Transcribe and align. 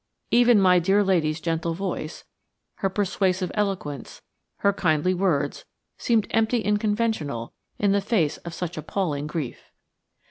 Even 0.31 0.59
my 0.59 0.79
dear 0.79 1.03
lady's 1.03 1.39
gentle 1.39 1.75
voice, 1.75 2.23
her 2.77 2.89
persuasive 2.89 3.51
eloquence, 3.53 4.23
her 4.65 4.73
kindly 4.73 5.13
words, 5.13 5.63
sounded 5.95 6.31
empty 6.33 6.65
and 6.65 6.79
conventional 6.79 7.53
in 7.77 7.91
the 7.91 8.01
face 8.01 8.37
of 8.37 8.51
such 8.55 8.77
appalling 8.77 9.27
grief. 9.27 9.69